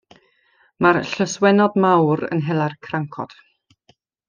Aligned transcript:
Mae'r 0.85 0.99
llyswennod 1.09 1.77
mawr 1.85 2.25
yn 2.37 2.41
hela'r 2.49 2.77
crancod. 2.89 3.39